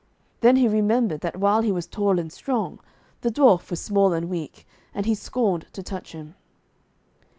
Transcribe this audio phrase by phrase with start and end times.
[0.39, 2.79] Then he remembered that while he was tall and strong,
[3.21, 6.33] the dwarf was small and weak, and he scorned to touch him.